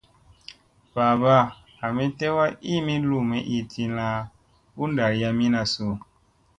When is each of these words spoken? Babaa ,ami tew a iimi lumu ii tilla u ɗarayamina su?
Babaa 0.95 1.43
,ami 1.85 2.03
tew 2.17 2.35
a 2.45 2.47
iimi 2.69 2.95
lumu 3.09 3.35
ii 3.53 3.67
tilla 3.71 4.07
u 4.81 4.83
ɗarayamina 4.95 5.61
su? 5.73 5.85